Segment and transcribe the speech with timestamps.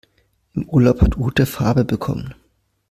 [0.55, 2.33] Im Urlaub hat Ute Farbe bekommen.